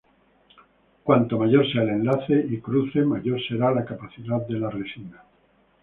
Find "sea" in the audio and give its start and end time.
1.71-1.83